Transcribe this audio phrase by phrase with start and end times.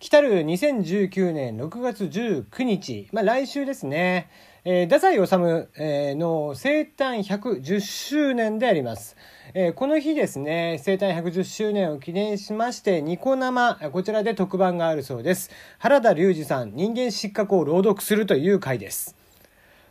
[0.00, 4.30] 来たる2019年6月19日、まあ、来週ですね、
[4.64, 9.14] えー、太宰治、えー、の生誕110周年であります。
[9.52, 15.50] えー、この日ですね、生誕110周年を記念しまして、ニコ生、こちらで特番があるそうです。
[15.78, 19.14] 原田龍二さん、人間失格を朗読するという回です。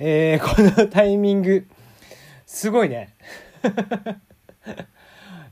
[0.00, 1.68] えー、このタイミング、
[2.44, 3.14] すごいね。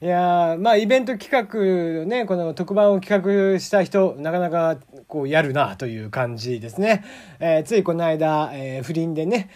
[0.03, 4.79] いやまあイベント企画ねこの特番を企画した人なかなか
[5.09, 7.05] こうやるなという感じですね、
[7.39, 9.51] えー、ついこの間、えー、不倫でね、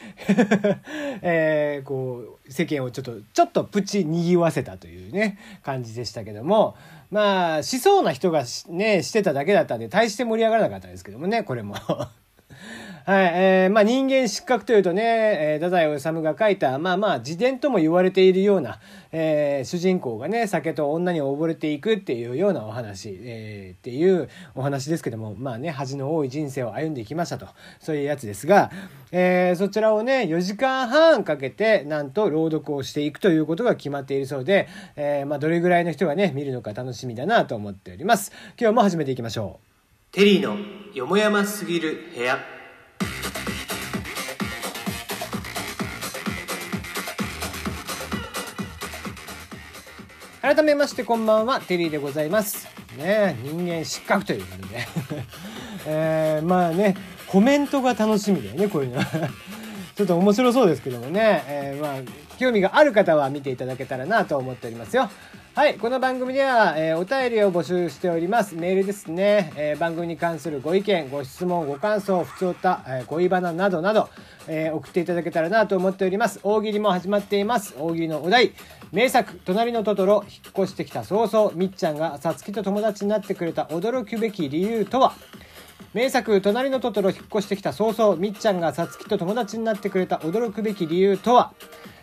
[1.23, 6.76] えー、こう世間をちょっとちょっとプチにぎわせたというね感じでしたけども
[7.10, 11.74] まあしそうな人がねしてただけだったんで大して盛り上がらなかったですけどもねこれも。
[13.06, 18.80] はい、えー、まあ人間失格というとね、えー、太宰治が書いた、まあまあ自伝とも言われているような、
[19.12, 27.46] えー、主人公がね、酒と女に溺れていくっていうようなお話、えー、っていうお話ですけども、まあね、恥の多い人生を歩んでいきましたと、
[27.78, 28.70] そういうやつですが、
[29.12, 38.32] えー、そちらをね、4時間半かけて、なんと朗読をしていくということが決まっているそうで、えー、まあどれぐらいの人がね、見るのか楽しみだなと思っております。
[38.59, 40.14] 今日も始めていきましょう。
[40.14, 40.57] テリーの
[40.95, 42.54] よもやますぎる部屋。
[50.45, 52.68] 改めましてこんばんはテリーでございます。
[52.98, 54.86] ね人間失格ということで。
[55.88, 58.98] えー、まあねコメントが楽しみだよねこういうの。
[58.98, 59.06] は
[59.96, 65.09] ちょっと面白そうですけどもね、えー、まあ興味がある方は見ていただけたらなと思っておりますよ。
[65.55, 68.56] はい、この番組では、えー、お便りを募集しております。
[68.56, 69.53] メールですね。
[69.55, 74.09] えー、番組に関するご意見、ご質問、ご感想、不調た、えー、恋バナなどなど、
[74.49, 76.41] え送っていただけたらなと思っております。
[76.43, 77.77] 大喜利も始まっています。
[77.78, 78.53] 大喜利のお題、
[78.91, 85.15] 名作、隣のトトロ、引っ越してきた早々、みっちゃんがさつきと友達になってくれた驚くべき理由とは？
[85.93, 91.53] 名作、隣のトトロ、引っ越してきた早々、みっちゃんがさつきと友達になってくれた驚くべき理由とは？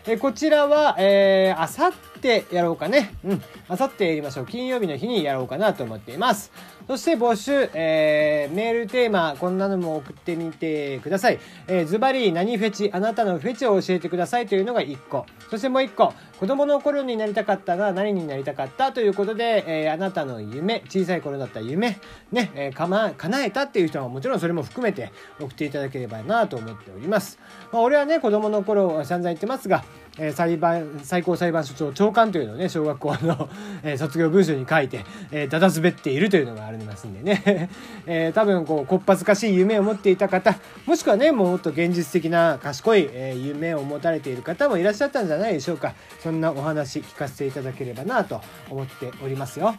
[0.06, 3.14] えこちらは、え、あさってやろうかね。
[3.24, 3.42] うん。
[3.68, 4.46] あさってやりましょう。
[4.46, 6.52] 金曜日の日にやろうかなと思っています。
[6.86, 11.38] そして募集、えー、メールテーマ、こんなのも送ってみてください。
[11.68, 15.26] えー、ズバリ何フェチ、あなたのフェチを教えてくださいというのが1個。
[15.50, 18.92] そしてもう1個、子供の頃になりたかったが何になりたかった？
[18.92, 21.98] ということで、えー、あなたの夢、小さい頃だった夢、
[22.32, 27.38] ね、えー、かま、叶えたっていう人はもちろんそれも含めて送っていただければなと思っております。
[27.72, 29.84] まあ、俺はね、子供の頃散々言ってますが、
[30.18, 33.48] え、裁判最高裁判所長長官というのをね小学校の、
[33.82, 37.70] え、卒業文書に書いて、えー、だだ滑っているというのがありますんでね、
[38.06, 40.54] えー、多分こうこっぱずかしい夢を持っていた方
[40.86, 45.94] もしくはねもっと現実的な賢い、えー、夢を持たれている方もいらっしゃったんじゃないでしょうか。
[46.22, 48.40] そんなお話聞かせていただければなと
[48.70, 49.74] 思っておりますよ。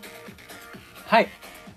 [1.05, 1.27] はい。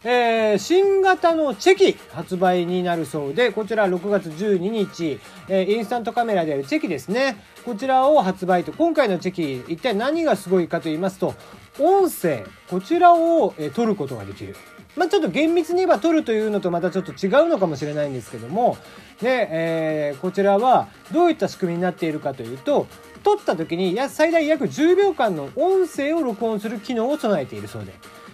[0.09, 5.19] えー、新型のチェキ発売になるそうで、こちら6月12日、
[5.49, 7.43] えー、インスタントカメラであるチェキですね。
[7.65, 11.35] こちらを発売と、今回のチェキ、一体何がすごいかと言いますと、
[11.81, 14.55] 音声、こちらを、えー、撮ることができる。
[14.95, 18.79] まあ、ちょっと厳密に言えば撮るというのとまたちょっと違うのかもしれないんですけども、
[19.21, 22.87] で、えー、こちらはどういった仕組みになっているかというと、
[23.25, 27.93] 撮った時に最大約10秒間の音声を録音する機能を備えているそうで。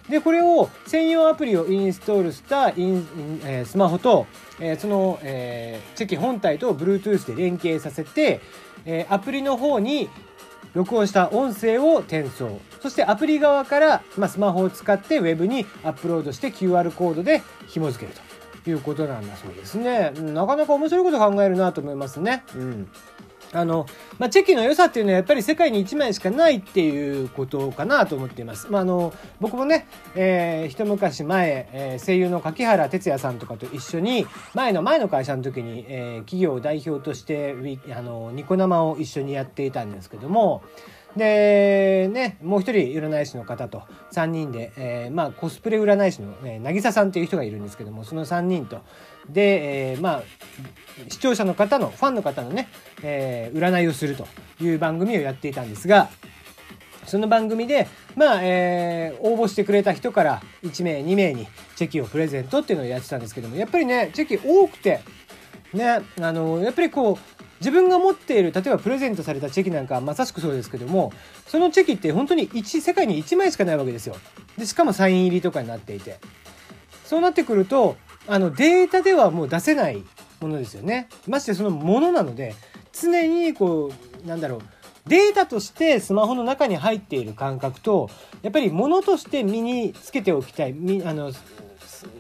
[0.09, 3.07] で、これを専用アプリをインストールしたイン、
[3.45, 4.27] えー、スマホと、
[4.61, 8.41] えー、その、えー、チェキ本体と Bluetooth で連携させて、
[8.85, 10.09] えー、アプリの方に
[10.75, 12.61] 録音した音声を転送。
[12.81, 18.19] そしてアプリ側から、まあ、スマホを使って Web にアップロードして QR コードで紐付ける
[18.65, 20.11] ということなんだそうですね。
[20.11, 22.45] なかなか面白いこと考えるなと思いますね。
[22.55, 22.89] うん。
[23.53, 23.87] あの、
[24.19, 28.71] まあ、チェキの良さっていうのはやっぱり世界に1枚しかないっていうことかなと思っています。
[28.71, 37.55] まあ、あの、僕もね、えー、一昔前、えー、声優の柿原哲也さんとかと一緒に、前の前の会社の時に、えー、企業を代表として、
[37.95, 40.63] あの、ニコ生を一緒にやっていたんですけども、
[41.17, 48.81] で、ね、もう一人占い師の方と3人で、えー、まあコスプレ占い師の、えー、渚さんっていう人がいるんですけども、その3人と、
[49.29, 50.23] で、えー、まあ、
[51.09, 52.69] 視聴者の方の、ファンの方のね、
[53.03, 54.27] えー、占いをすると
[54.61, 56.09] いう番組をやっていたんですが、
[57.07, 65.01] その番組で、まあ、えー、応募してくれた人から1名、2名にチェキをプレゼントっていうのをやってたんですけども、やっぱりね、チェキ多くて、
[65.73, 71.13] ね、あの、やっぱりこう、自分が持っている例えばプレゼントされたチェキなんかまさしくそうですけども
[71.47, 74.17] そのチェキって本当に1世界に1枚しかないわけですよ。
[74.59, 76.19] でしかもサイン入りとかになっていて。
[77.13, 80.03] そうなってくるとあのデータではもう出せない
[80.41, 81.09] ものですよね。
[81.29, 82.55] ましてそのものなので
[82.91, 83.93] 常にこ
[84.25, 84.61] うなんだろう
[85.07, 88.09] データとしてスマホの中に入っている感覚と
[88.41, 90.71] やっぱり物として身につけておきたい
[91.05, 91.33] あの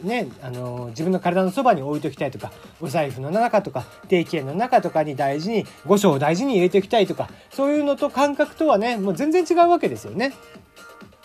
[0.03, 10.32] ね、あの自分の体のそばに置いときたいとかお財布の中とか定期券の中とかに大事に五章を大事に入れておきたいとかそういうのと感覚とはねもう全然違うわけですよね。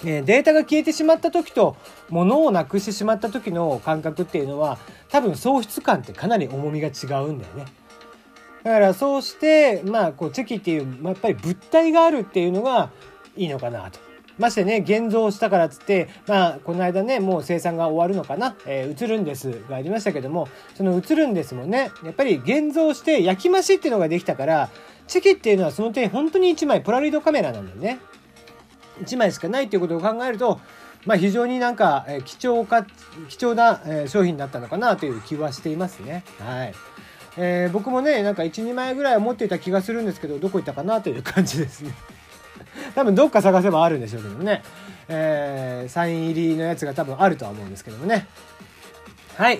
[0.05, 1.75] えデータが消えてしまった時と
[2.09, 4.77] 物をなくしてしまった時の感覚っていうのは
[5.09, 6.91] 多分喪失感ってかなり重みが違
[7.23, 7.65] うんだよね。
[8.63, 12.91] だからそうしてまあこうチェキっていう、まあ、やっぱり物体があるっていうのが
[13.35, 14.06] いいのかなと。
[14.37, 24.69] ましてね現像したからっつってまあこの間ねもう生産が終わるのかな「えー、映るんです」がありましたけどもその「映るんです」もねやっぱり現像して焼き増しっていうのができたから
[25.07, 27.99] チェキっていうのはその点本当に1枚ポラロイドカメラなんだよね。
[29.03, 30.59] 1枚しかないっていうことを考えると
[31.05, 32.85] まあ、非常になんか、え貴重か
[33.29, 36.25] 貴重な、え商品になったのかなという気はしていますね。
[36.37, 36.73] はい
[37.37, 41.93] えー、僕もねなんか12枚ぐらいは持っていた気がするんですけどどこ行ったかなという感じですね。
[42.97, 44.63] 多分どっか探せばあるんでしょうけどね、
[45.07, 48.27] えー、サイン入りのやつが多分あるとは思うんですけどもね。
[49.35, 49.59] はい。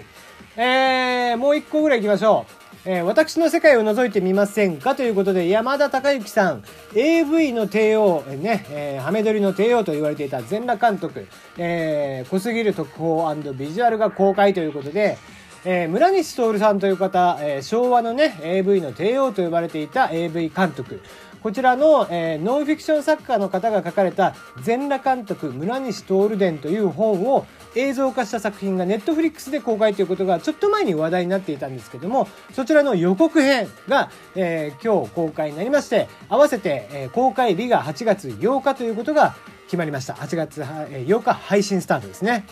[0.56, 2.48] えー、もう一個ぐらい行きましょ
[2.84, 2.90] う。
[2.90, 6.64] えー、私の世界を覗いてみませんかということで、山田孝之さん、
[6.96, 11.28] AV の帝王、ね、えー、ハメ撮りの帝王と言われていた全裸監督、
[11.60, 15.20] えー、濃すぎる特報ビジュアルが公開ということで、
[15.64, 21.02] えー、村西徹さんという方、えー、昭和のね、AV の帝王と呼ばれていた AV 監督。
[21.44, 27.46] こちらの、えー、ノンフィクション作家の方が書かれた全裸監督村西徹伝という本を
[27.76, 39.36] 映像化した作品がネットフリックスで公開ということがちょっと前に話題になっていたんですけどもそちらの予告編が、えー、今日公開になりまして合わせて、えー、公開日が8月8日ということが
[39.68, 40.14] 決まりました。
[40.14, 42.46] 8月8日配信スタートですね。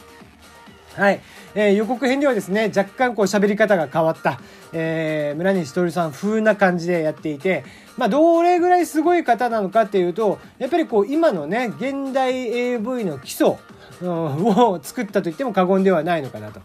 [0.96, 1.22] はい。
[1.56, 4.40] えー、予告編ではですね、若干こう喋り方が変わった、
[4.72, 7.66] えー、村西徹さん風な感じでやっていて、
[7.98, 13.58] まあ、どれぐらいすごい方なのかっていうと、やっぱりこう、今のね、現代 AV の基礎、
[14.02, 16.62] を作ったと言っても過言ではないのかなと。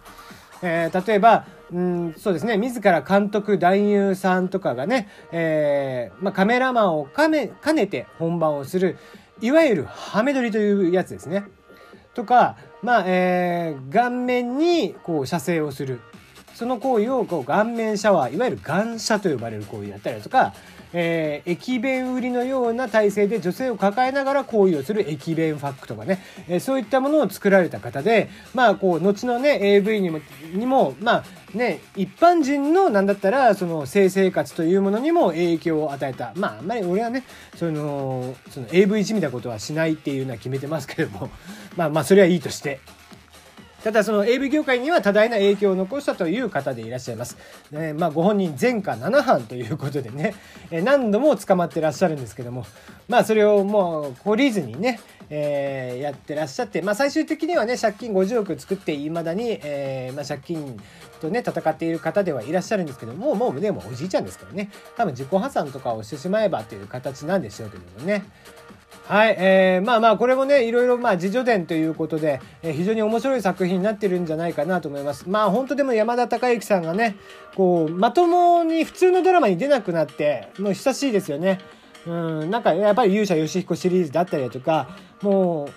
[0.63, 8.99] えー、例えば、うん、そうですね、自ら監督、男優さんとかがね、えー、まあ、カメラマンを兼ね兼ねて本番をする、
[9.41, 11.45] いわゆるハメ撮りというやつですね。
[12.15, 16.01] とか、まあ、えー、顔面にこう射精をする。
[16.55, 20.53] その行為をこう顔面シャワー、いわゆる顔射と呼ばれる行為だったりとか、
[20.93, 30.21] えー、駅弁売りのような体制で女性を抱えながら行為をする駅弁ファックとかね、えー、そういったものを作られた方で、まあ、こう、後のね、AV にも、
[30.53, 31.25] にも、まあ、
[31.57, 36.33] ね、一般人の、なんだったら、その、性生活というものにも影響を与えた。
[36.37, 37.25] まあ、あんまり俺はね、
[37.57, 41.31] その、その AV 一味なことはしないっていうのは決めてますけども、
[41.77, 42.81] まあまあ、それはいいとして。
[43.83, 47.37] ただその AV 業界には多大な影響を残したという方でいらっしゃいます。
[47.71, 50.35] ね、まあご本人前科7犯ということでね、
[50.71, 52.67] え何度も捕まってらっしゃるんですけども、
[53.09, 55.01] まあそれをもう懲りずにね、
[55.31, 60.79] えー、やってらっしゃって、まあ最終的にはね、借金50億作って未だに、えー、まあ借金
[61.21, 68.25] とね、戦っている方ではいらっしゃるんですけども、もうね、もおじいちゃんですからね、多分自己破産とかをしてしまえばという形なんでしょうけどもね。
[69.11, 75.29] はい、えー、まあまあこれもねいろいろまあ自助伝ということで、えー、非常に面白い作品になってるんじゃないかなと思います。
[75.29, 77.17] まあ本当でも山田孝之さんがね
[77.57, 81.59] こうまともに普通のドラマに出なくなってもう久しいですよね。
[82.07, 82.11] う
[82.45, 84.89] んなんかやっぱり勇者ヨシヒコシリーズだったりだとか
[85.23, 85.69] も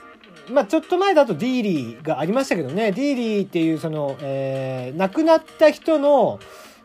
[0.47, 2.91] うまあちょっと前だと dele がありましたけどね。
[2.91, 6.37] dele っていうその、えー、亡くなった人の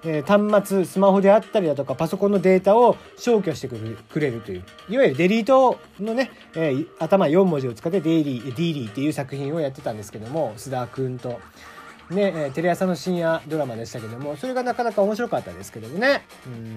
[0.05, 11.41] えー、端末スマホであったりだとかパソコンのデータを消去してくれるといういわゆるデリートのね、えー、頭4文字を使ってデイリー dele っていう作品をやってたんですけども菅田君と。
[12.11, 16.23] ね、え、テレ朝の深夜ドラマでしたけどもそれがなかなか面白かったですけどもね。
[16.47, 16.77] うん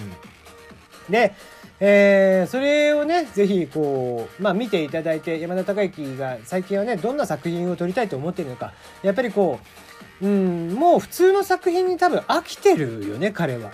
[1.09, 1.33] で、
[1.79, 9.90] えー、それをね、ぜひこう、まあ見ていただいて、山田孝之が最近はね、どんな作品を撮りたいと思っているのか、やっぱりこう、
[10.21, 13.71] うん、もう普通の作品に多分飽きてるよね、彼は。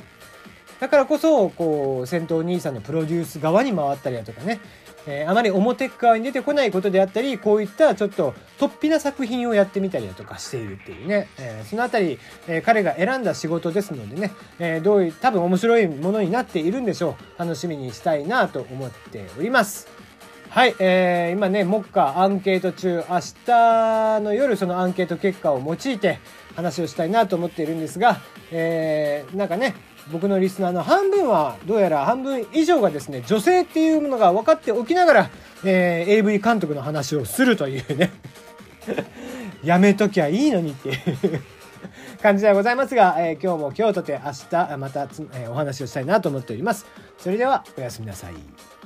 [0.80, 4.60] だからこそ、こう、戦闘兄さんのプロデュース側に回ったりだとかね、
[5.08, 17.40] えー、あまり表側に出てこないことであったり、こういったちょっと突飛な作品をやってみたりだとかしているっていうね、えー、そのあたり、えー、彼が選んだ仕事ですのでね、えどういう、多分面白いものになっているんでしょう。
[17.40, 19.97] 楽しみにしたいなと思っております。
[20.50, 26.20] はい、えー、今ね、目下アンケート中、明日の夜そのアンケート結果を用いて
[26.56, 29.76] 話をしたいなと思っているんですが、えー、なんかね、
[30.12, 35.30] 僕のリスナーの半分は、どうやら半分以上がですね、女性っていうものが分かっておきながら、
[35.64, 38.12] えー、AV 監督の話をするというね
[39.64, 40.98] やめときゃいいのにっていう
[42.22, 46.86] 感じではございますが、えー、今日も今日とて明日また、えー、お話をしたいなと思っております。
[47.18, 48.77] それではおやすみなさい。